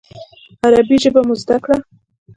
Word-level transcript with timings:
عربي 0.63 0.97
ژبه 1.03 1.21
مو 1.27 1.33
زده 1.41 1.57
کړه. 1.63 1.77